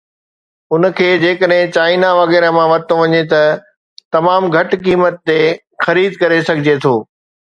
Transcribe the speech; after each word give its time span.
ان 0.77 0.85
کي 0.99 1.07
جيڪڏهن 1.23 1.73
چائنا 1.73 2.07
وغيره 2.19 2.47
مان 2.55 2.65
ورتو 2.71 2.97
وڃي 3.01 3.19
ته 3.33 3.43
تمام 4.17 4.47
گهٽ 4.55 4.73
قيمت 4.87 5.21
تي 5.31 5.37
خريد 5.85 6.17
ڪري 6.25 6.41
سگهجي 6.49 6.75
ٿو 6.87 6.95